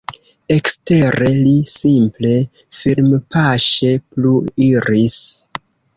Ekstere, 0.53 1.27
li 1.41 1.53
simple 1.73 2.31
firmpaŝe 2.79 3.93
plu 4.09 4.33
iris. 4.71 5.21